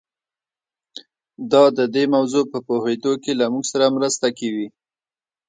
دا 1.51 1.63
د 1.77 1.79
دې 1.95 2.03
موضوع 2.15 2.43
په 2.51 2.59
پوهېدو 2.67 3.13
کې 3.23 3.31
له 3.39 3.45
موږ 3.53 3.65
سره 3.73 3.85
مرسته 3.97 4.27
کوي. 4.39 4.67